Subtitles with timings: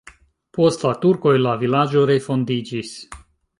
[0.57, 2.99] Post la turkoj la vilaĝo refondiĝis.